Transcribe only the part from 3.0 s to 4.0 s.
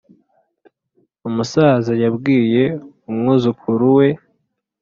umwuzukuru